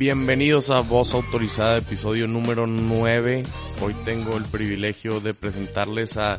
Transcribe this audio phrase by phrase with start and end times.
[0.00, 3.42] Bienvenidos a Voz Autorizada, episodio número 9.
[3.82, 6.38] Hoy tengo el privilegio de presentarles a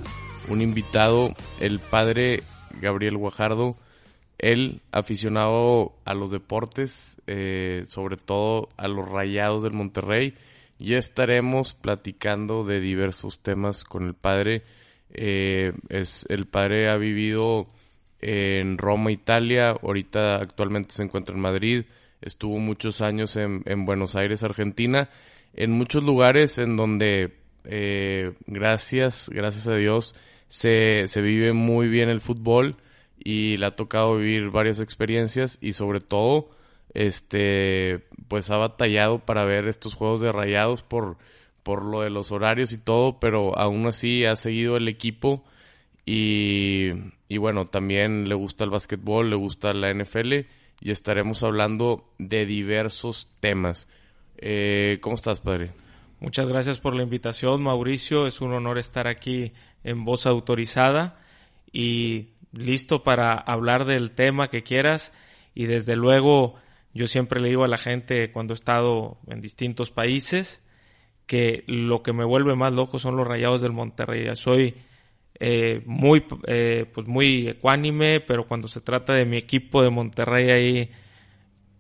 [0.50, 2.42] un invitado, el padre
[2.82, 3.76] Gabriel Guajardo,
[4.40, 10.34] él aficionado a los deportes, eh, sobre todo a los rayados del Monterrey.
[10.80, 14.64] Ya estaremos platicando de diversos temas con el padre.
[15.14, 17.68] Eh, es, el padre ha vivido
[18.22, 21.84] en Roma, Italia, ahorita actualmente se encuentra en Madrid,
[22.22, 25.10] estuvo muchos años en, Buenos Aires, Argentina,
[25.54, 30.16] en muchos lugares en donde, eh, gracias, gracias a Dios,
[30.48, 32.78] se, se vive muy bien el fútbol
[33.18, 36.50] y le ha tocado vivir varias experiencias y sobre todo,
[36.94, 41.18] este, pues ha batallado para ver estos juegos de rayados por,
[41.64, 45.44] por lo de los horarios y todo, pero aún así ha seguido el equipo
[46.06, 46.90] y,
[47.30, 50.46] y bueno, también le gusta el básquetbol, le gusta la NFL
[50.82, 53.88] y estaremos hablando de diversos temas.
[54.38, 55.72] Eh, ¿Cómo estás, padre?
[56.20, 58.26] Muchas gracias por la invitación, Mauricio.
[58.26, 61.20] Es un honor estar aquí en voz autorizada
[61.72, 65.14] y listo para hablar del tema que quieras.
[65.54, 66.56] Y desde luego,
[66.94, 70.64] yo siempre le digo a la gente cuando he estado en distintos países
[71.28, 74.36] que lo que me vuelve más loco son los rayados del Monterrey.
[74.36, 74.76] Soy
[75.44, 80.52] eh, muy, eh, pues muy ecuánime, pero cuando se trata de mi equipo de Monterrey
[80.52, 80.92] ahí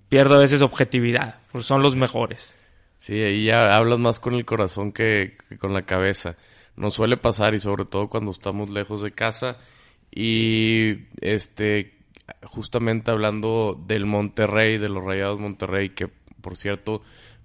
[0.10, 2.58] pierdo a veces objetividad, porque son los mejores.
[2.98, 6.38] Sí, ahí ya hablas más con el corazón que, con la cabeza.
[6.76, 9.60] Nos suele pasar y sobre todo cuando estamos lejos de casa
[10.10, 12.00] y este
[12.42, 16.08] justamente hablando del Monterrey, de los Rayados Monterrey que
[16.42, 17.04] por cierto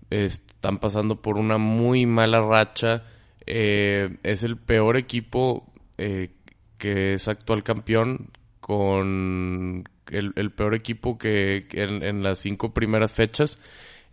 [0.08, 3.04] están pasando por una muy mala racha.
[3.44, 6.30] Eh, es el peor equipo eh,
[6.78, 8.30] que es actual campeón,
[8.60, 13.60] con el, peor equipo que, en, las cinco primeras fechas.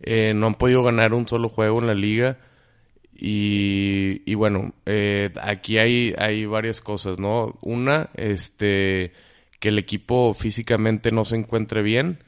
[0.00, 2.38] Eh, no han podido ganar un solo juego en la liga.
[3.14, 7.58] Y, y bueno, eh, aquí hay, hay varias cosas, ¿no?
[7.62, 9.12] Una, este,
[9.60, 12.18] que el equipo físicamente no se encuentre bien,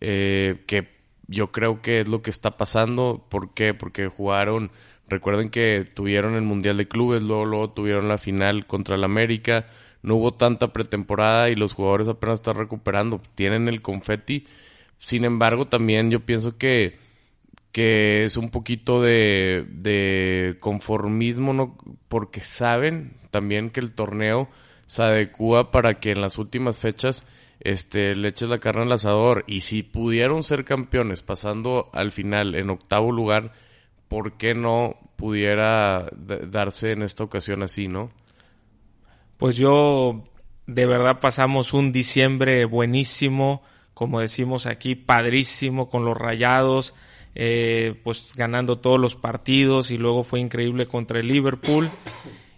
[0.00, 0.88] que
[1.28, 3.26] yo creo que es lo que está pasando.
[3.30, 3.74] ¿Por qué?
[3.74, 4.70] Porque jugaron
[5.10, 9.66] Recuerden que tuvieron el Mundial de Clubes, luego, tuvieron la final contra el América.
[10.02, 13.20] No hubo tanta pretemporada y los jugadores apenas están recuperando.
[13.34, 14.46] Tienen el confeti.
[14.98, 16.98] Sin embargo, también yo pienso que,
[17.72, 21.76] que es un poquito de, de conformismo, ¿no?
[22.06, 24.48] porque saben también que el torneo
[24.86, 27.26] se adecua para que en las últimas fechas
[27.58, 29.42] este, le eches la carne al asador.
[29.48, 33.52] Y si pudieron ser campeones pasando al final en octavo lugar,
[34.10, 38.10] ¿por qué no pudiera darse en esta ocasión así, no?
[39.36, 40.24] Pues yo,
[40.66, 43.62] de verdad pasamos un diciembre buenísimo,
[43.94, 46.92] como decimos aquí, padrísimo con los rayados,
[47.36, 51.88] eh, pues ganando todos los partidos y luego fue increíble contra el Liverpool.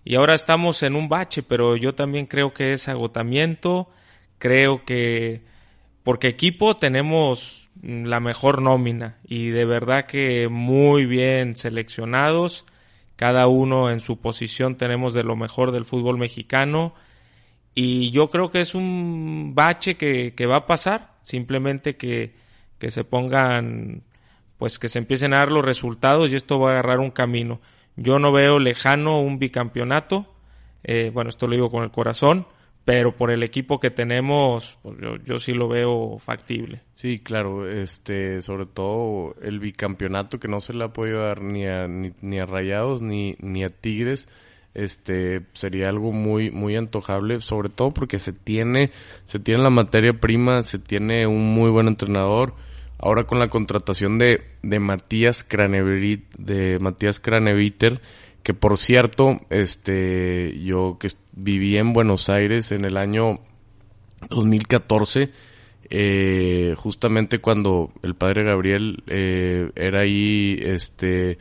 [0.06, 3.90] Y ahora estamos en un bache, pero yo también creo que es agotamiento,
[4.38, 5.42] creo que
[6.02, 9.18] porque equipo tenemos la mejor nómina.
[9.24, 12.66] Y de verdad que muy bien seleccionados.
[13.16, 16.94] Cada uno en su posición tenemos de lo mejor del fútbol mexicano.
[17.74, 22.34] Y yo creo que es un bache que, va a pasar, simplemente que,
[22.78, 24.02] que se pongan,
[24.58, 27.60] pues que se empiecen a dar los resultados y esto va a agarrar un camino.
[27.96, 30.26] Yo no veo lejano un bicampeonato,
[30.84, 32.46] eh, bueno, esto lo digo con el corazón,
[32.84, 36.82] pero por el equipo que tenemos, pues yo, yo sí lo veo factible.
[36.94, 41.66] Sí, claro, este, sobre todo el bicampeonato que no se le ha podido dar ni
[41.66, 44.28] a, ni, a Rayados ni, ni a Tigres,
[44.74, 48.90] este, sería algo muy, muy antojable, sobre todo porque se tiene,
[49.26, 52.54] se tiene la materia prima, se tiene un muy buen entrenador.
[52.98, 58.00] Ahora con la contratación de, Matías Cranevit, de Matías Craneviter,
[58.42, 63.40] que por cierto, este, yo que viví en Buenos Aires en el año
[64.30, 65.30] 2014,
[65.90, 71.38] eh, justamente cuando el padre Gabriel eh, era ahí, este,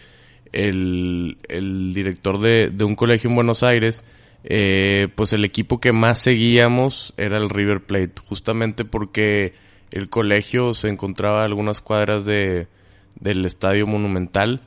[0.52, 4.04] el, el director de, de, un colegio en Buenos Aires,
[4.44, 9.54] eh, pues el equipo que más seguíamos era el River Plate, justamente porque
[9.92, 12.68] el colegio se encontraba a algunas cuadras de,
[13.16, 14.62] del Estadio Monumental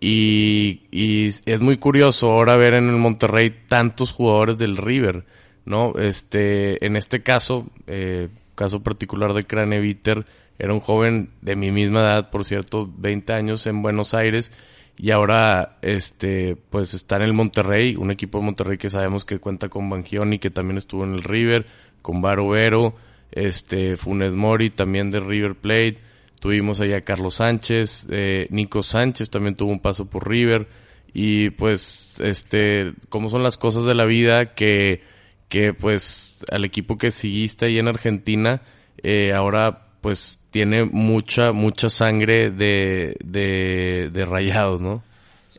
[0.00, 5.24] y, es muy curioso ahora ver en el Monterrey tantos jugadores del River,
[5.64, 5.94] ¿no?
[5.98, 10.24] Este, en este caso, eh, caso particular de Craneviter,
[10.58, 14.52] era un joven de mi misma edad, por cierto, 20 años en Buenos Aires,
[14.96, 19.38] y ahora, este, pues está en el Monterrey, un equipo de Monterrey que sabemos que
[19.38, 21.66] cuenta con Bangioni, que también estuvo en el River,
[22.02, 22.96] con Barovero,
[23.30, 25.98] este, Funes Mori, también de River Plate,
[26.40, 30.68] tuvimos ahí a Carlos Sánchez, eh, Nico Sánchez también tuvo un paso por River
[31.12, 35.02] y pues este, como son las cosas de la vida que,
[35.48, 38.62] que pues al equipo que seguiste ahí en Argentina,
[39.02, 45.02] eh, ahora pues tiene mucha, mucha sangre de, de, rayados, ¿no?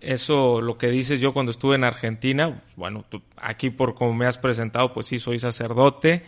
[0.01, 3.03] Eso, lo que dices yo cuando estuve en Argentina, bueno,
[3.35, 6.23] aquí por como me has presentado, pues sí, soy sacerdote,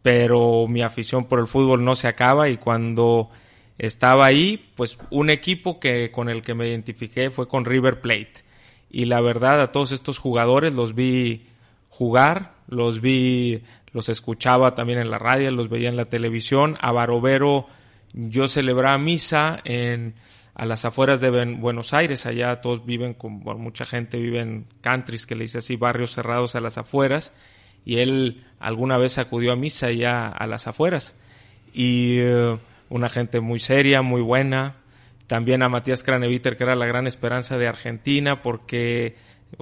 [0.00, 3.28] pero mi afición por el fútbol no se acaba y cuando
[3.80, 8.44] estaba ahí, pues un equipo que con el que me identifiqué fue con River Plate.
[8.90, 11.46] Y la verdad, a todos estos jugadores los vi
[11.88, 13.62] jugar, los vi,
[13.92, 16.76] los escuchaba también en la radio, los veía en la televisión.
[16.82, 17.68] A Barovero
[18.12, 20.14] yo celebraba misa en
[20.54, 25.24] a las afueras de Buenos Aires, allá todos viven, con, mucha gente vive en countries,
[25.24, 27.32] que le dice así, barrios cerrados a las afueras,
[27.86, 31.18] y él alguna vez acudió a misa ya a las afueras.
[31.72, 32.58] Y eh,
[32.90, 34.76] una gente muy seria, muy buena.
[35.26, 39.16] También a Matías Craneviter, que era la gran esperanza de Argentina, porque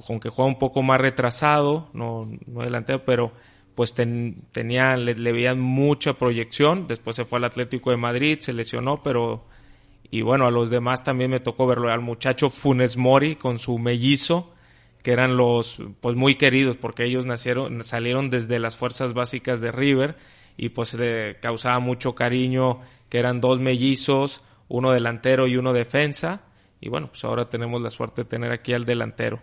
[0.08, 3.32] aunque juega un poco más retrasado, no, no delantero, pero
[3.74, 6.88] pues tenía, le, veían mucha proyección.
[6.88, 9.44] Después se fue al Atlético de Madrid, se lesionó, pero
[10.10, 13.78] y bueno, a los demás también me tocó verlo al muchacho Funes Mori con su
[13.78, 14.52] mellizo,
[15.04, 19.70] que eran los pues muy queridos porque ellos nacieron salieron desde las fuerzas básicas de
[19.70, 20.16] River
[20.56, 26.42] y pues le causaba mucho cariño que eran dos mellizos, uno delantero y uno defensa
[26.80, 29.42] y bueno, pues ahora tenemos la suerte de tener aquí al delantero.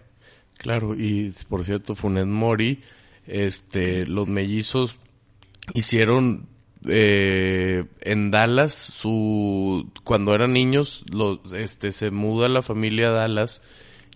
[0.57, 2.81] Claro, y por cierto, Funes Mori,
[3.27, 4.99] este los mellizos
[5.73, 6.47] hicieron
[6.87, 13.61] eh, en Dallas, su cuando eran niños, los, este, se muda la familia a Dallas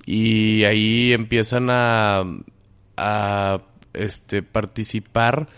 [0.06, 2.24] y ahí empiezan a,
[2.96, 3.62] a
[3.94, 5.50] este, participar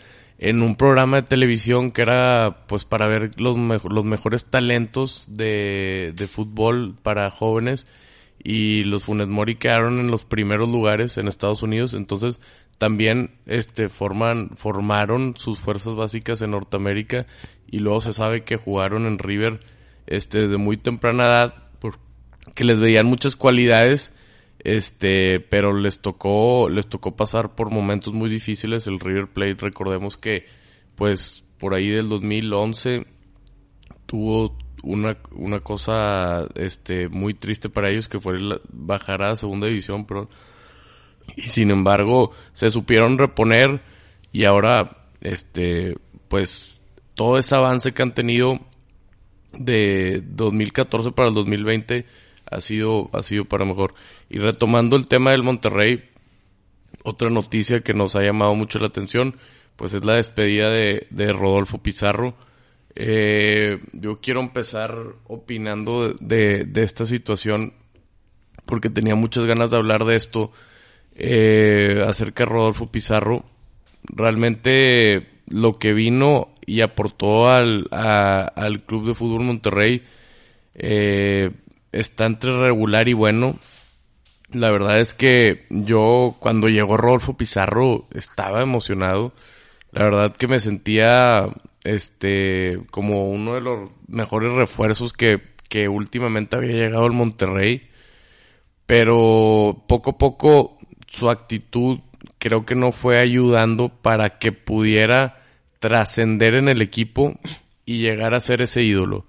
[0.41, 6.13] en un programa de televisión que era pues para ver los, los mejores talentos de,
[6.15, 7.85] de fútbol para jóvenes
[8.43, 12.41] y los Funes Mori quedaron en los primeros lugares en Estados Unidos, entonces
[12.79, 17.27] también este forman formaron sus fuerzas básicas en Norteamérica
[17.69, 19.59] y luego se sabe que jugaron en River
[20.07, 21.53] este de muy temprana edad
[22.55, 24.11] que les veían muchas cualidades
[24.63, 28.87] este pero les tocó les tocó pasar por momentos muy difíciles.
[28.87, 30.45] El River Plate recordemos que
[30.95, 33.05] pues por ahí del 2011
[34.05, 38.33] tuvo una, una cosa este muy triste para ellos que fue
[38.69, 40.29] bajar a segunda división pero
[41.35, 43.81] y sin embargo se supieron reponer
[44.31, 45.95] y ahora este
[46.27, 46.79] pues
[47.13, 48.59] todo ese avance que han tenido
[49.53, 52.05] de 2014 para el 2020
[52.51, 53.93] ha sido ha sido para mejor
[54.29, 56.03] y retomando el tema del Monterrey
[57.03, 59.37] otra noticia que nos ha llamado mucho la atención
[59.75, 62.35] pues es la despedida de, de Rodolfo Pizarro
[62.95, 64.95] eh, yo quiero empezar
[65.27, 67.73] opinando de, de esta situación
[68.65, 70.51] porque tenía muchas ganas de hablar de esto
[71.15, 73.43] eh, acerca de Rodolfo Pizarro.
[74.03, 80.03] Realmente lo que vino y aportó al, al Club de Fútbol Monterrey
[80.73, 81.51] eh,
[81.91, 83.59] está entre regular y bueno.
[84.51, 89.33] La verdad es que yo cuando llegó Rodolfo Pizarro estaba emocionado.
[89.91, 91.47] La verdad que me sentía
[91.83, 97.89] este como uno de los mejores refuerzos que, que últimamente había llegado al Monterrey.
[98.85, 100.77] Pero poco a poco
[101.07, 101.99] su actitud
[102.39, 105.43] creo que no fue ayudando para que pudiera
[105.79, 107.39] trascender en el equipo
[107.85, 109.25] y llegar a ser ese ídolo.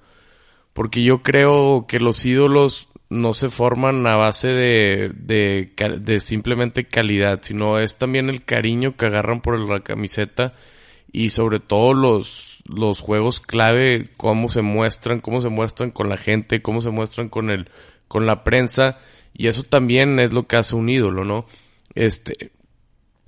[0.73, 7.41] Porque yo creo que los ídolos no se forman a base de, de, simplemente calidad,
[7.43, 10.55] sino es también el cariño que agarran por la camiseta
[11.13, 16.17] y sobre todo los, los juegos clave, cómo se muestran, cómo se muestran con la
[16.17, 17.69] gente, cómo se muestran con el,
[18.09, 18.99] con la prensa,
[19.35, 21.45] y eso también es lo que hace un ídolo, ¿no?
[21.95, 22.53] Este,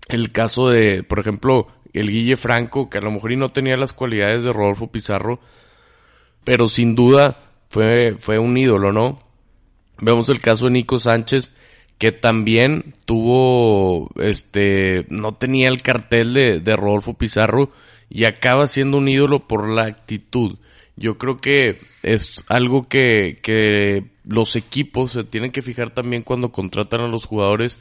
[0.09, 3.93] el caso de, por ejemplo, el Guille Franco, que a lo mejor no tenía las
[3.93, 5.41] cualidades de Rodolfo Pizarro,
[6.45, 9.21] pero sin duda fue, fue un ídolo, ¿no?
[9.99, 11.53] Vemos el caso de Nico Sánchez,
[11.99, 17.71] que también tuvo, este, no tenía el cartel de, de Rodolfo Pizarro
[18.11, 20.59] y acaba siendo un ídolo por la actitud.
[20.97, 26.53] Yo creo que es algo que, que los equipos se tienen que fijar también cuando
[26.53, 27.81] contratan a los jugadores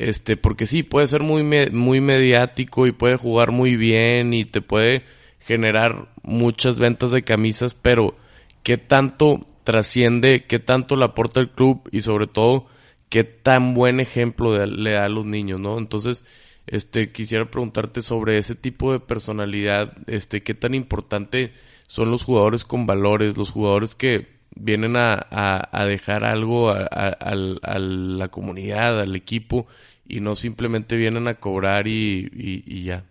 [0.00, 4.62] este, porque sí, puede ser muy, muy mediático y puede jugar muy bien y te
[4.62, 5.04] puede
[5.40, 8.16] generar muchas ventas de camisas, pero
[8.62, 12.66] qué tanto trasciende, qué tanto le aporta el club y sobre todo
[13.08, 15.78] qué tan buen ejemplo le da a los niños, ¿no?
[15.78, 16.24] Entonces,
[16.66, 21.52] este, quisiera preguntarte sobre ese tipo de personalidad, este, qué tan importante
[21.88, 29.00] son los jugadores con valores, los jugadores que vienen a, dejar algo a, la comunidad,
[29.00, 29.66] al equipo,
[30.06, 33.04] y no simplemente vienen a cobrar y, ya.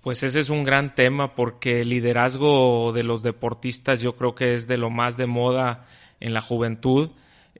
[0.00, 4.54] Pues ese es un gran tema porque el liderazgo de los deportistas yo creo que
[4.54, 5.86] es de lo más de moda
[6.20, 7.10] en la juventud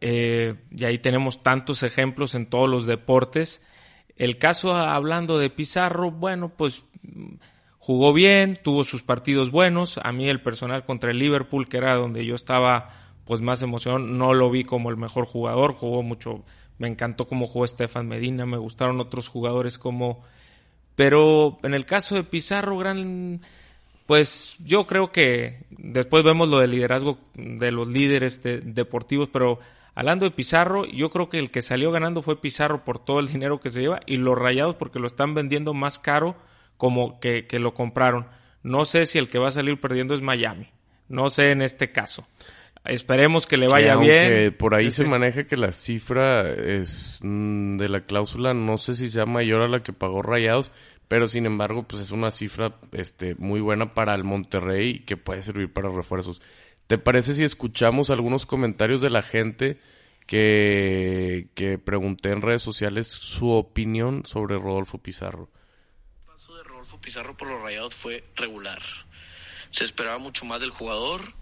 [0.01, 3.63] eh, y ahí tenemos tantos ejemplos en todos los deportes.
[4.17, 6.83] El caso hablando de Pizarro, bueno, pues
[7.79, 9.99] jugó bien, tuvo sus partidos buenos.
[10.03, 12.91] A mí el personal contra el Liverpool, que era donde yo estaba
[13.27, 16.43] pues más emocionado, no lo vi como el mejor jugador, jugó mucho,
[16.79, 20.25] me encantó cómo jugó Estefan Medina, me gustaron otros jugadores como...
[21.01, 23.41] Pero en el caso de Pizarro, gran...
[24.05, 29.61] Pues yo creo que después vemos lo del liderazgo de los líderes deportivos, pero
[29.95, 33.29] Hablando de Pizarro, yo creo que el que salió ganando fue Pizarro por todo el
[33.29, 36.37] dinero que se lleva y los rayados porque lo están vendiendo más caro
[36.77, 38.27] como que, lo compraron.
[38.63, 40.69] No sé si el que va a salir perdiendo es Miami.
[41.09, 42.27] No sé en este caso.
[42.85, 44.55] Esperemos que le vaya bien.
[44.57, 49.11] Por ahí se maneja que la cifra es mm, de la cláusula, no sé si
[49.11, 50.73] sea mayor a la que pagó Rayados,
[51.07, 55.43] pero sin embargo, pues es una cifra este, muy buena para el Monterrey que puede
[55.43, 56.41] servir para refuerzos.
[56.87, 59.79] ¿Te parece si escuchamos algunos comentarios de la gente
[60.27, 65.51] que, que pregunté en redes sociales su opinión sobre Rodolfo Pizarro?
[66.21, 68.81] El paso de Rodolfo Pizarro por los Rayados fue regular.
[69.71, 71.40] Se esperaba mucho más del jugador.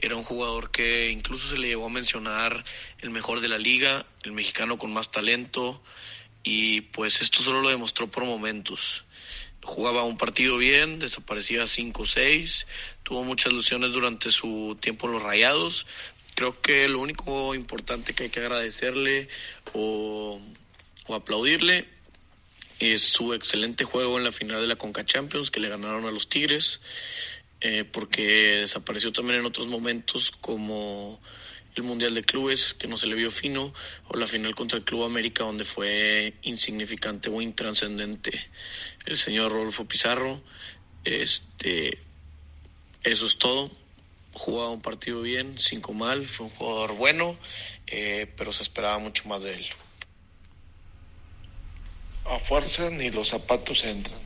[0.00, 2.64] Era un jugador que incluso se le llegó a mencionar
[3.00, 5.82] el mejor de la liga, el mexicano con más talento.
[6.42, 9.04] Y pues esto solo lo demostró por momentos
[9.62, 12.66] jugaba un partido bien, desaparecía 5 o 6,
[13.02, 15.86] tuvo muchas ilusiones durante su tiempo en los Rayados.
[16.34, 19.28] Creo que lo único importante que hay que agradecerle
[19.72, 20.40] o,
[21.08, 21.88] aplaudirle
[22.78, 26.12] es su excelente juego en la final de la Conca Champions que le ganaron a
[26.12, 26.80] los Tigres,
[27.60, 31.20] eh, porque desapareció también en otros momentos como
[31.76, 33.72] el Mundial de Clubes, que no se le vio fino,
[34.08, 38.48] o la final contra el Club América, donde fue insignificante o intranscendente
[39.06, 40.42] el señor Rodolfo Pizarro.
[41.04, 41.98] Este,
[43.02, 43.70] eso es todo.
[44.32, 47.36] Jugaba un partido bien, cinco mal, fue un jugador bueno,
[47.86, 49.66] eh, pero se esperaba mucho más de él.
[52.24, 54.18] A fuerza ni los zapatos entran.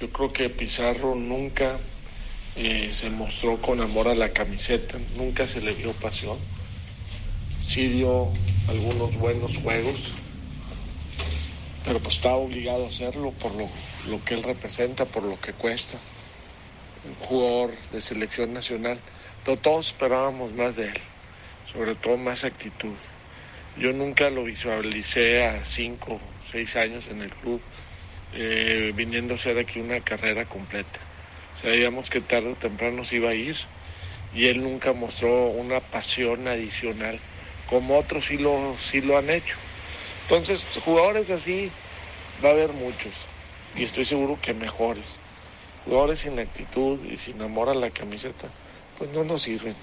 [0.00, 1.78] Yo creo que Pizarro nunca
[2.56, 6.38] eh, se mostró con amor a la camiseta, nunca se le vio pasión.
[7.64, 8.28] Sí dio
[8.68, 10.12] algunos buenos juegos,
[11.84, 13.68] pero pues estaba obligado a hacerlo por lo,
[14.08, 15.96] lo que él representa, por lo que cuesta.
[17.04, 19.00] Un jugador de selección nacional,
[19.44, 21.00] pero todos esperábamos más de él,
[21.72, 22.94] sobre todo más actitud.
[23.78, 27.60] Yo nunca lo visualicé a cinco, seis años en el club,
[28.34, 31.00] eh, viniendo a hacer aquí una carrera completa.
[31.54, 33.56] Sabíamos que tarde o temprano se iba a ir
[34.34, 37.20] y él nunca mostró una pasión adicional,
[37.66, 39.56] como otros sí lo, sí lo han hecho.
[40.22, 41.70] Entonces, jugadores así
[42.42, 43.26] va a haber muchos
[43.74, 45.18] y estoy seguro que mejores.
[45.84, 48.48] Jugadores sin actitud y sin amor a la camiseta,
[48.98, 49.74] pues no nos sirven.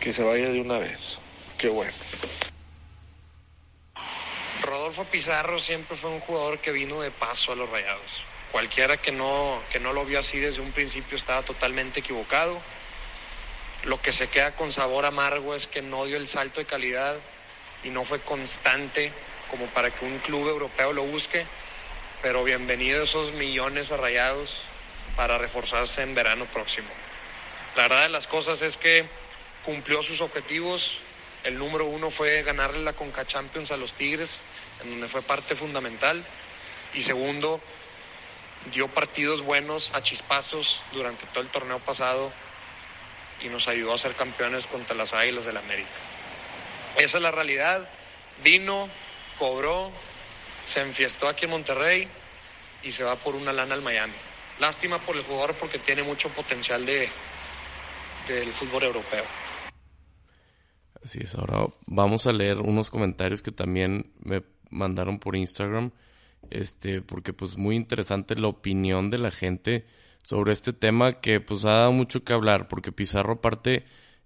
[0.00, 1.18] Que se vaya de una vez.
[1.58, 1.92] Qué bueno.
[4.62, 8.31] Rodolfo Pizarro siempre fue un jugador que vino de paso a los rayados.
[8.52, 12.60] Cualquiera que no, que no lo vio así desde un principio estaba totalmente equivocado.
[13.84, 17.16] Lo que se queda con sabor amargo es que no dio el salto de calidad
[17.82, 19.10] y no fue constante
[19.50, 21.46] como para que un club europeo lo busque.
[22.20, 24.60] Pero bienvenido esos millones a rayados
[25.16, 26.90] para reforzarse en verano próximo.
[27.74, 29.06] La verdad de las cosas es que
[29.64, 30.98] cumplió sus objetivos.
[31.42, 34.42] El número uno fue ganarle la Conca Champions a los Tigres,
[34.84, 36.24] en donde fue parte fundamental.
[36.94, 37.62] Y segundo,
[38.70, 42.32] dio partidos buenos a chispazos durante todo el torneo pasado
[43.40, 45.90] y nos ayudó a ser campeones contra las Águilas del América.
[46.96, 47.88] Esa es la realidad.
[48.44, 48.88] Vino,
[49.38, 49.90] cobró,
[50.64, 52.08] se enfiestó aquí en Monterrey
[52.82, 54.14] y se va por una lana al Miami.
[54.58, 57.08] Lástima por el jugador porque tiene mucho potencial de
[58.26, 59.24] del fútbol europeo.
[61.04, 65.90] Así es, ahora vamos a leer unos comentarios que también me mandaron por Instagram,
[66.50, 69.86] este, porque pues muy interesante la opinión de la gente
[70.24, 73.84] sobre este tema que pues ha dado mucho que hablar, porque Pizarro aparte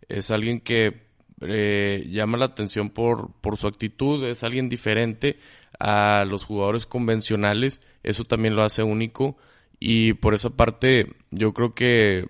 [0.08, 1.06] es alguien que
[1.40, 5.38] eh, llama la atención por, por su actitud, es alguien diferente
[5.78, 9.36] a los jugadores convencionales, eso también lo hace único
[9.78, 12.26] y por esa parte yo creo que,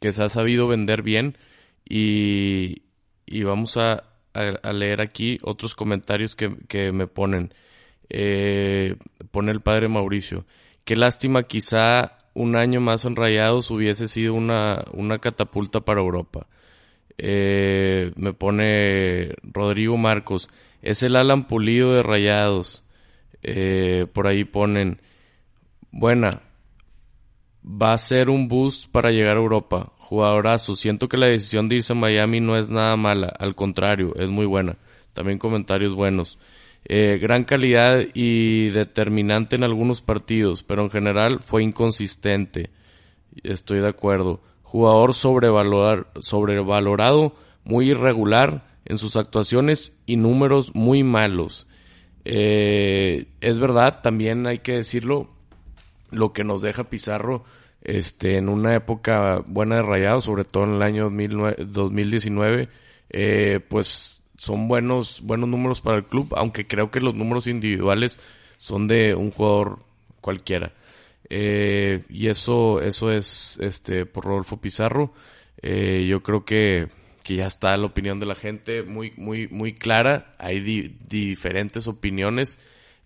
[0.00, 1.36] que se ha sabido vender bien
[1.88, 2.82] y,
[3.26, 7.52] y vamos a, a, leer aquí otros comentarios que, que me ponen.
[8.08, 8.96] Eh,
[9.30, 10.44] pone el padre Mauricio.
[10.84, 16.46] Qué lástima quizá un año más en Rayados hubiese sido una, una catapulta para Europa.
[17.18, 20.50] Eh, me pone Rodrigo Marcos.
[20.82, 22.84] Es el Alan Pulido de Rayados.
[23.42, 25.00] Eh, por ahí ponen.
[25.90, 26.42] Buena.
[27.64, 29.92] Va a ser un boost para llegar a Europa.
[29.98, 30.76] Jugadorazo.
[30.76, 33.34] Siento que la decisión de irse a Miami no es nada mala.
[33.38, 34.76] Al contrario, es muy buena.
[35.14, 36.38] También comentarios buenos.
[36.88, 42.70] Eh, gran calidad y determinante en algunos partidos, pero en general fue inconsistente.
[43.42, 44.40] Estoy de acuerdo.
[44.62, 51.66] Jugador sobrevalorado, muy irregular en sus actuaciones y números muy malos.
[52.24, 55.30] Eh, es verdad, también hay que decirlo,
[56.10, 57.42] lo que nos deja Pizarro
[57.82, 62.68] este, en una época buena de rayado, sobre todo en el año 2019,
[63.10, 64.15] eh, pues
[64.46, 68.18] son buenos, buenos números para el club, aunque creo que los números individuales
[68.58, 69.80] son de un jugador
[70.20, 70.72] cualquiera.
[71.28, 75.12] Eh, y eso, eso es este por Rodolfo Pizarro.
[75.60, 76.86] Eh, yo creo que,
[77.24, 80.36] que, ya está la opinión de la gente muy, muy, muy clara.
[80.38, 82.58] Hay diferentes opiniones.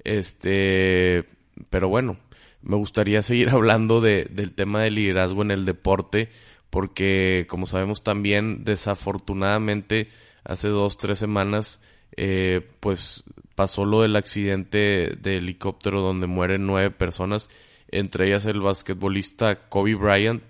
[0.04, 1.24] Este,
[1.70, 2.18] pero bueno,
[2.62, 6.28] me gustaría seguir hablando de, del tema del liderazgo en el deporte,
[6.68, 10.08] porque como sabemos también, desafortunadamente,
[10.44, 11.80] hace dos, tres semanas,
[12.16, 17.48] eh, pues pasó lo del accidente de helicóptero donde mueren nueve personas
[17.90, 20.42] entre ellas el basquetbolista Kobe Bryant,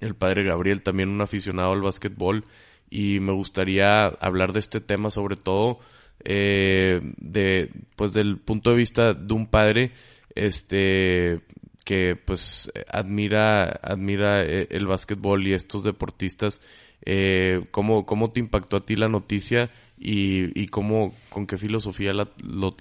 [0.00, 2.44] el padre Gabriel, también un aficionado al basquetbol,
[2.88, 5.80] y me gustaría hablar de este tema sobre todo
[6.24, 9.92] eh, de pues del punto de vista de un padre
[10.34, 11.40] este
[11.86, 16.60] que pues admira admira eh, el básquetbol y estos deportistas
[17.06, 22.12] eh, ¿cómo, cómo te impactó a ti la noticia y, y cómo con qué filosofía
[22.12, 22.26] lo,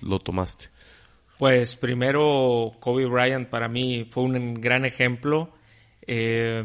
[0.01, 0.69] lo tomaste
[1.37, 5.49] pues primero, Kobe Bryant para mí fue un gran ejemplo.
[6.07, 6.63] Eh,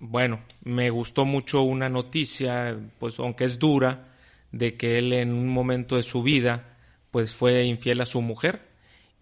[0.00, 4.08] bueno, me gustó mucho una noticia, pues aunque es dura,
[4.50, 6.76] de que él en un momento de su vida,
[7.12, 8.67] pues fue infiel a su mujer.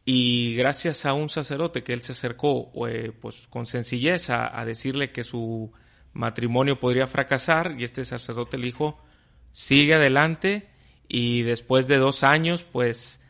[0.08, 5.10] Y gracias a un sacerdote que él se acercó, eh, pues con sencillez a, decirle
[5.10, 5.72] que su
[6.12, 9.00] matrimonio podría fracasar, y este sacerdote le dijo,
[9.50, 10.68] sigue adelante,
[11.08, 13.20] y después de dos años, pues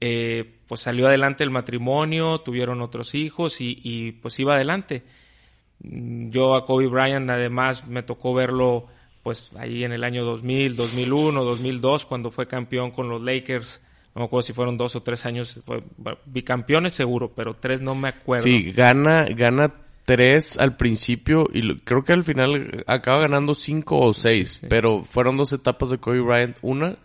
[0.00, 5.04] eh, pues salió adelante el matrimonio, tuvieron otros hijos y, pues iba adelante.
[5.78, 8.88] Yo a Kobe Bryant además me tocó verlo
[9.22, 13.80] pues ahí en el año 2000, 2001, 2002 cuando fue campeón con los Lakers.
[14.16, 15.62] No me acuerdo si fueron dos o tres años,
[16.24, 18.42] bicampeones seguro, pero tres no me acuerdo.
[18.42, 19.72] Sí, gana, gana
[20.04, 25.36] tres al principio y creo que al final acaba ganando cinco o seis, pero fueron
[25.36, 26.56] dos etapas de Kobe Bryant.
[26.62, 26.96] Una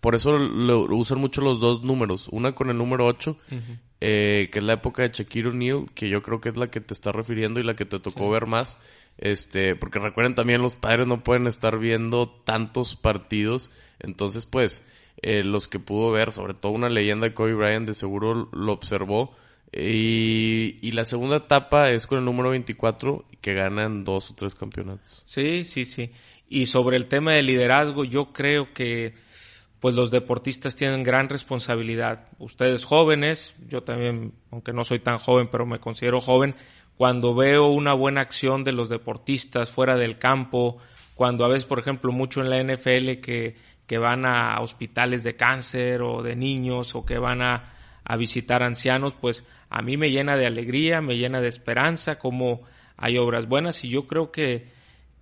[0.00, 2.28] por eso lo, usan mucho los dos números.
[2.32, 3.36] Una con el número 8,
[4.00, 6.80] eh, que es la época de Shaquille O'Neal, que yo creo que es la que
[6.80, 8.78] te está refiriendo y la que te tocó ver más.
[9.18, 13.70] Este, porque recuerden también los padres no pueden estar viendo tantos partidos.
[13.98, 14.86] Entonces, pues,
[15.22, 18.72] eh, los que pudo ver, sobre todo una leyenda de Kobe Bryant, de seguro lo
[18.72, 19.34] observó.
[19.72, 24.56] Y, y, la segunda etapa es con el número 24, que ganan dos o tres
[24.56, 25.22] campeonatos.
[25.26, 26.10] Sí, sí, sí.
[26.48, 29.14] Y sobre el tema de liderazgo, yo creo que
[29.80, 32.28] pues los deportistas tienen gran responsabilidad.
[32.38, 36.54] Ustedes jóvenes, yo también, aunque no soy tan joven, pero me considero joven,
[36.96, 40.76] cuando veo una buena acción de los deportistas fuera del campo,
[41.14, 43.56] cuando a veces, por ejemplo, mucho en la NFL que,
[43.90, 47.74] que van a hospitales de cáncer o de niños o que van a,
[48.04, 52.60] a visitar ancianos, pues a mí me llena de alegría, me llena de esperanza, como
[52.96, 54.68] hay obras buenas y yo creo que,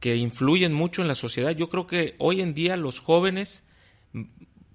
[0.01, 1.53] que influyen mucho en la sociedad.
[1.53, 3.67] Yo creo que hoy en día los jóvenes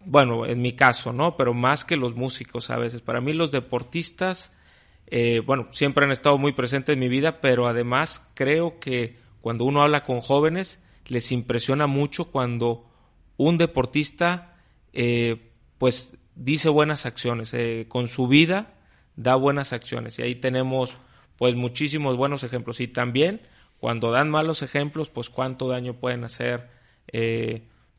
[0.05, 1.37] bueno, en mi caso, ¿no?
[1.37, 3.01] Pero más que los músicos a veces.
[3.01, 4.57] Para mí los deportistas,
[5.05, 9.65] eh, bueno, siempre han estado muy presentes en mi vida, pero además creo que cuando
[9.65, 12.89] uno habla con jóvenes, les impresiona mucho cuando
[13.37, 14.57] un deportista,
[14.93, 18.73] eh, pues, dice buenas acciones, eh, con su vida
[19.15, 20.19] da buenas acciones.
[20.19, 20.97] Y ahí tenemos,
[21.37, 22.79] pues, muchísimos buenos ejemplos.
[22.79, 23.41] Y también,
[23.79, 26.69] cuando dan malos ejemplos, pues, cuánto daño pueden hacer,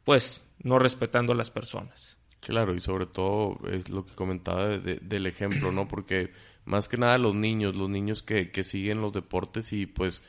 [0.04, 2.18] pues, no respetando a las personas.
[2.40, 5.88] Claro, y sobre todo es lo que comentaba del ejemplo, ¿no?
[5.88, 6.30] Porque
[6.66, 10.22] más que nada los niños, los niños que, que siguen los deportes y pues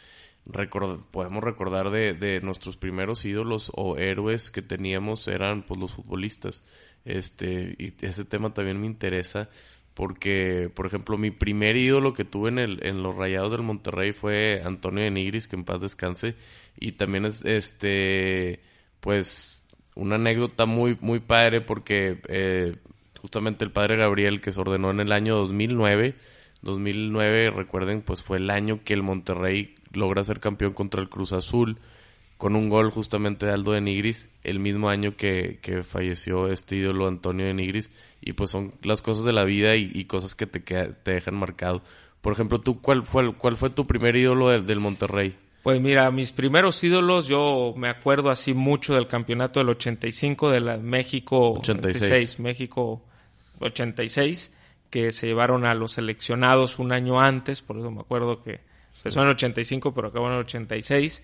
[1.12, 6.63] podemos recordar de, de, nuestros primeros ídolos o héroes que teníamos eran pues los futbolistas.
[7.03, 9.49] Este, y ese tema también me interesa
[9.95, 14.12] porque, por ejemplo, mi primer ídolo que tuve en, el, en los Rayados del Monterrey
[14.12, 16.36] fue Antonio de Nigris, que en paz descanse,
[16.77, 18.60] y también es, este,
[18.99, 19.63] pues
[19.95, 22.75] una anécdota muy, muy padre porque eh,
[23.21, 26.15] justamente el padre Gabriel que se ordenó en el año 2009,
[26.62, 31.34] 2009, recuerden, pues fue el año que el Monterrey logra ser campeón contra el Cruz
[31.34, 31.79] Azul
[32.38, 36.75] con un gol justamente de Aldo de Nigris, el mismo año que, que falleció este
[36.75, 37.89] ídolo Antonio de Nigris,
[38.21, 41.81] y pues son las cosas de la vida y, cosas que te, te dejan marcado.
[42.21, 45.36] Por ejemplo, ¿tú cuál fue, cuál fue tu primer ídolo del, Monterrey?
[45.63, 50.60] Pues mira, mis primeros ídolos, yo me acuerdo así mucho del campeonato del 85 de
[50.60, 53.01] la México 86, México
[53.60, 54.53] 86,
[54.89, 58.60] que se llevaron a los seleccionados un año antes, por eso me acuerdo que
[58.97, 61.23] empezó en el 85 pero acabó en el 86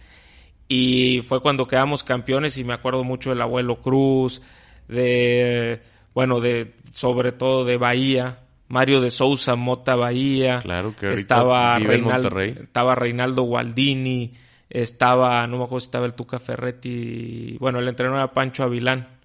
[0.73, 4.41] y fue cuando quedamos campeones y me acuerdo mucho del abuelo Cruz,
[4.87, 5.81] de,
[6.13, 10.59] bueno, de, sobre todo de Bahía, Mario de Sousa, Mota Bahía.
[10.59, 14.33] Claro que estaba Reinaldo, estaba Reinaldo Gualdini,
[14.69, 19.19] estaba, no me acuerdo si estaba el Tuca Ferretti, bueno, el entrenador era Pancho Avilán.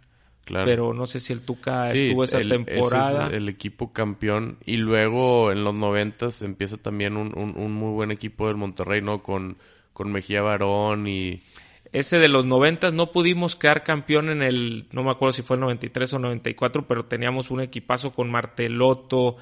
[0.47, 0.65] Claro.
[0.65, 3.29] Pero no sé si el Tuca estuvo esa temporada.
[3.29, 4.57] el equipo campeón.
[4.65, 9.03] Y luego en los noventas empieza también un, un, un muy buen equipo del Monterrey,
[9.03, 9.23] ¿no?
[9.23, 9.59] Con
[9.97, 11.43] con Mejía Barón y...
[11.91, 15.57] Ese de los 90 no pudimos quedar campeón en el, no me acuerdo si fue
[15.57, 19.39] el 93 o 94, pero teníamos un equipazo con Marteloto,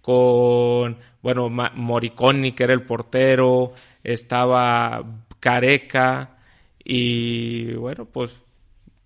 [0.00, 3.72] con, bueno, Moriconi, que era el portero,
[4.04, 5.04] estaba
[5.40, 6.38] Careca
[6.84, 8.40] y, bueno, pues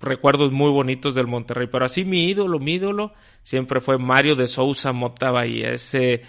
[0.01, 1.69] recuerdos muy bonitos del Monterrey.
[1.71, 6.23] Pero así mi ídolo, mi ídolo, siempre fue Mario de Sousa Mota Bahía, ese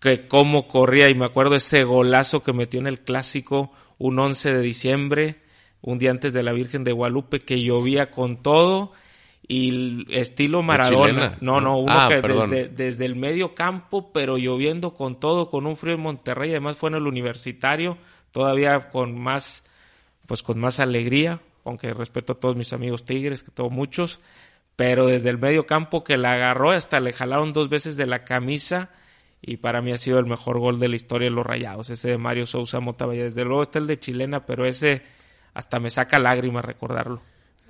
[0.00, 4.54] que cómo corría y me acuerdo ese golazo que metió en el clásico un 11
[4.54, 5.36] de diciembre,
[5.80, 8.92] un día antes de la Virgen de Guadalupe, que llovía con todo
[9.48, 11.38] y estilo Maradona.
[11.40, 15.76] No, no, uno ah, que desde, el medio campo, pero lloviendo con todo, con un
[15.76, 17.96] frío en Monterrey, además fue en el universitario,
[18.32, 19.64] todavía con más,
[20.26, 24.20] pues con más alegría, aunque respeto a todos mis amigos tigres, que tengo muchos,
[24.76, 28.24] pero desde el medio campo que la agarró, hasta le jalaron dos veces de la
[28.24, 28.90] camisa
[29.42, 32.10] y para mí ha sido el mejor gol de la historia de los Rayados, ese
[32.10, 33.24] de Mario Sousa Motavalla.
[33.24, 35.02] Desde luego está el de Chilena, pero ese
[35.54, 37.22] hasta me saca lágrimas recordarlo.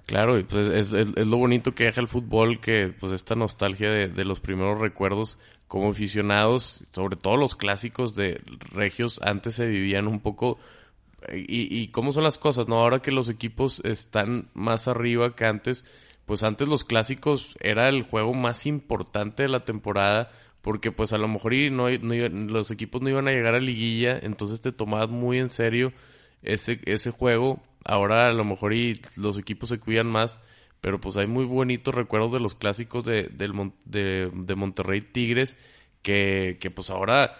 [0.06, 4.24] Claro, y pues es, lo bonito que deja el fútbol, que pues esta nostalgia de,
[4.24, 8.40] los primeros recuerdos como aficionados, sobre todo los clásicos de
[8.72, 10.59] Regios, antes se vivían un poco...
[11.33, 12.77] Y, y cómo son las cosas, ¿no?
[12.77, 15.85] Ahora que los equipos están más arriba que antes,
[16.25, 20.31] pues antes los clásicos era el juego más importante de la temporada
[20.67, 24.61] porque pues a lo mejor no, los equipos no iban a llegar a liguilla, entonces
[24.61, 25.93] te tomabas muy en serio
[26.43, 27.62] ese, ese juego.
[27.85, 30.41] Ahora a lo mejor y los equipos se cuidan más,
[30.81, 35.57] pero pues hay muy bonitos recuerdos de los clásicos de, de, Monterrey Tigres,
[36.03, 37.37] que, que pues ahora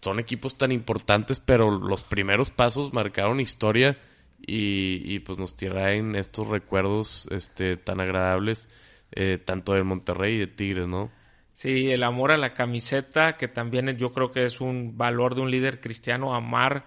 [0.00, 3.98] son equipos tan importantes, pero los primeros pasos marcaron historia
[4.40, 8.68] y, y pues nos traen estos recuerdos este, tan agradables,
[9.12, 11.10] eh, tanto del Monterrey y de Tigres, ¿no?
[11.52, 15.40] Sí, el amor a la camiseta, que también yo creo que es un valor de
[15.40, 16.84] un líder cristiano, amar,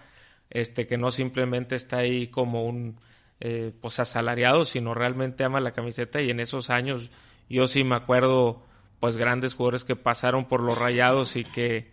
[0.50, 2.97] este, que no simplemente está ahí como un
[3.41, 7.10] eh, pues asalariado, sino realmente ama la camiseta y en esos años
[7.50, 8.63] yo sí me acuerdo
[9.00, 11.91] pues grandes jugadores que pasaron por los rayados y que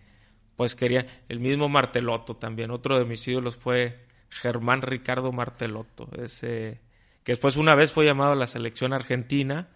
[0.59, 6.81] pues querían, el mismo Marteloto también, otro de mis ídolos fue Germán Ricardo Marteloto, ese
[7.23, 9.69] que después una vez fue llamado a la selección argentina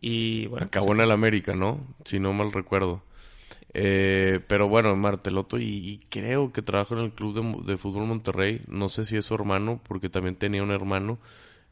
[0.00, 1.86] y bueno, Acabó en el América, ¿no?
[2.04, 3.04] Si no mal recuerdo.
[3.74, 8.60] Eh, pero bueno, Marteloto y, creo que trabaja en el Club de, Fútbol Monterrey.
[8.66, 11.20] No sé si es su hermano, porque también tenía un hermano.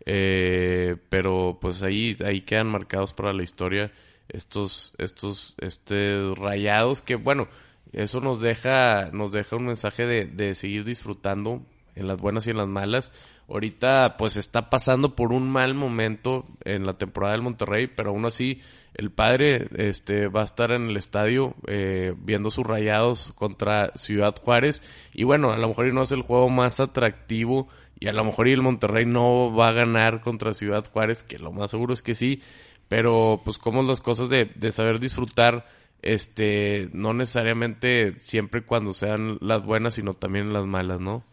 [0.07, 3.91] Eh, pero pues ahí, ahí quedan marcados para la historia
[4.29, 7.49] estos, estos, este, rayados que bueno,
[7.93, 11.63] eso nos deja, nos deja un mensaje de, de seguir disfrutando
[11.95, 13.13] en las buenas y en las malas.
[13.49, 18.25] Ahorita pues está pasando por un mal momento en la temporada del Monterrey, pero aún
[18.25, 18.61] así
[18.95, 24.35] el padre este va a estar en el estadio eh, viendo sus rayados contra Ciudad
[24.43, 24.83] Juárez.
[25.13, 28.49] Y bueno, a lo mejor no es el juego más atractivo y a lo mejor
[28.49, 32.15] el Monterrey no va a ganar contra Ciudad Juárez, que lo más seguro es que
[32.15, 32.43] sí,
[32.89, 35.67] pero pues como las cosas de, de saber disfrutar
[36.03, 41.25] este no necesariamente siempre cuando sean las buenas, sino también las malas, ¿no?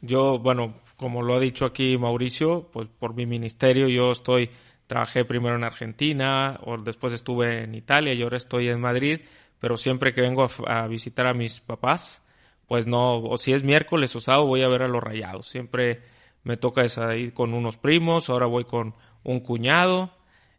[0.00, 4.50] Yo, bueno, como lo ha dicho aquí Mauricio, pues por mi ministerio yo estoy,
[4.86, 9.20] trabajé primero en Argentina, o después estuve en Italia y ahora estoy en Madrid,
[9.58, 12.22] pero siempre que vengo a, visitar a mis papás,
[12.66, 15.48] pues no, o si es miércoles o sábado voy a ver a los rayados.
[15.48, 16.02] Siempre
[16.44, 16.84] me toca
[17.16, 20.12] ir con unos primos, ahora voy con un cuñado,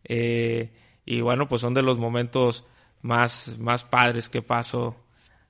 [0.04, 0.72] eh,
[1.06, 2.66] y bueno, pues son de los momentos
[3.02, 4.96] más, más padres que paso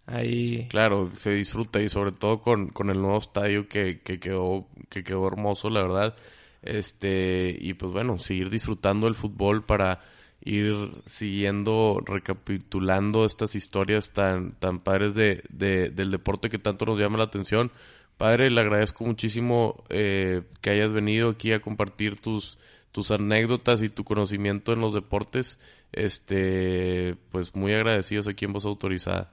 [0.06, 0.68] ahí.
[0.70, 5.04] Claro, se disfruta y sobre todo con, con el nuevo estadio que, que, quedó, que
[5.04, 6.16] quedó hermoso, la verdad.
[6.62, 10.02] Este, y pues bueno, seguir disfrutando el fútbol para
[10.42, 10.74] ir
[11.06, 17.26] siguiendo, recapitulando estas historias tan, tan padres de, del deporte que tanto nos llama la
[17.26, 17.72] atención.
[18.18, 22.58] Padre, le agradezco muchísimo eh, que hayas venido aquí a compartir tus,
[22.92, 25.60] tus anécdotas y tu conocimiento en los deportes.
[25.92, 29.32] Este, pues muy agradecidos aquí en Voz Autorizada.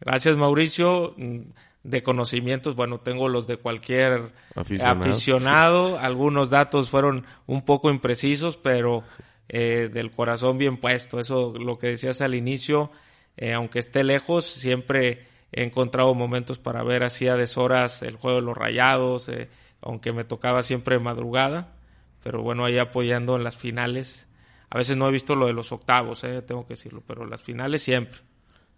[0.00, 1.14] Gracias, Mauricio.
[1.82, 5.98] De conocimientos, bueno, tengo los de cualquier aficionado.
[6.00, 9.04] Algunos datos fueron un poco imprecisos, pero
[9.48, 11.20] eh, del corazón bien puesto.
[11.20, 12.90] Eso, lo que decías al inicio,
[13.36, 18.38] eh, aunque esté lejos, siempre he encontrado momentos para ver así a deshoras el juego
[18.40, 19.48] de los rayados, eh,
[19.82, 21.74] aunque me tocaba siempre madrugada,
[22.24, 24.28] pero bueno, ahí apoyando en las finales.
[24.70, 27.82] A veces no he visto lo de los octavos, tengo que decirlo, pero las finales
[27.82, 28.18] siempre.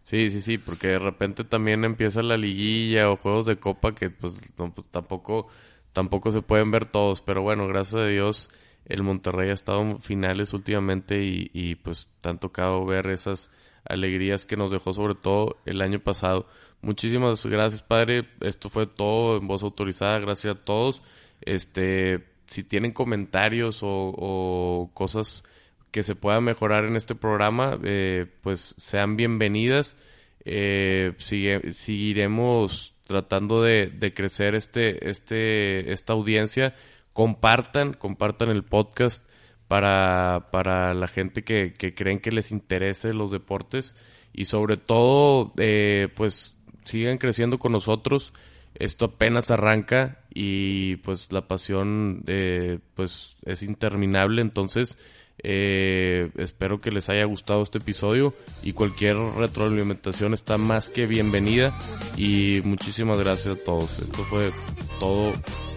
[0.02, 4.10] Sí, sí, sí, porque de repente también empieza la liguilla o juegos de copa que
[4.10, 5.48] pues, pues, tampoco,
[5.92, 8.50] tampoco se pueden ver todos, pero bueno, gracias a Dios
[8.84, 13.50] el Monterrey ha estado en finales últimamente y, y pues te han tocado ver esas
[13.84, 16.46] alegrías que nos dejó sobre todo el año pasado.
[16.82, 18.28] Muchísimas gracias, padre.
[18.40, 20.18] Esto fue todo en voz autorizada.
[20.18, 21.02] Gracias a todos.
[21.40, 25.44] Este, si tienen comentarios o, cosas
[25.90, 29.96] que se pueda mejorar en este programa, eh, pues sean bienvenidas.
[30.44, 36.74] Eh, seguiremos tratando de, crecer este, este, esta audiencia.
[37.12, 39.28] Compartan, compartan el podcast
[39.68, 43.94] para, para la gente que, que creen que les interese los deportes
[44.36, 46.54] y sobre todo, eh, pues
[46.84, 48.34] sigan creciendo con nosotros
[48.78, 54.42] esto apenas arranca y pues la pasión eh, pues es interminable.
[54.42, 54.98] Entonces
[55.42, 61.72] eh, espero que les haya gustado este episodio y cualquier retroalimentación está más que bienvenida.
[62.16, 63.98] Y muchísimas gracias a todos.
[63.98, 64.50] Esto fue
[64.98, 65.32] todo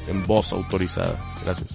[0.08, 1.18] en voz autorizada.
[1.44, 1.70] Gracias.